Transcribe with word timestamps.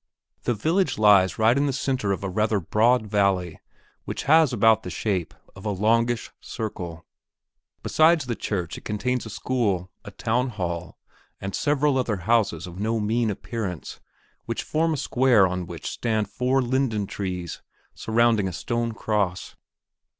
The 0.45 0.55
village 0.55 0.97
lies 0.97 1.37
right 1.37 1.55
in 1.55 1.67
the 1.67 1.71
centre 1.73 2.11
of 2.11 2.23
a 2.23 2.27
rather 2.27 2.59
broad 2.59 3.05
valley 3.05 3.59
which 4.05 4.23
has 4.23 4.51
about 4.51 4.81
the 4.81 4.89
shape 4.89 5.31
of 5.55 5.63
a 5.63 5.69
longish 5.69 6.31
circle. 6.39 7.05
Besides 7.83 8.25
the 8.25 8.35
church 8.35 8.79
it 8.79 8.83
contains 8.83 9.27
a 9.27 9.29
school, 9.29 9.91
a 10.03 10.09
townhall, 10.09 10.97
and 11.39 11.53
several 11.53 11.99
other 11.99 12.17
houses 12.17 12.65
of 12.65 12.79
no 12.79 12.99
mean 12.99 13.29
appearance, 13.29 13.99
which 14.47 14.63
form 14.63 14.95
a 14.95 14.97
square 14.97 15.45
on 15.45 15.67
which 15.67 15.91
stand 15.91 16.27
four 16.31 16.63
linden 16.63 17.05
trees 17.05 17.61
surrounding 17.93 18.47
a 18.47 18.53
stone 18.53 18.93
cross. 18.93 19.55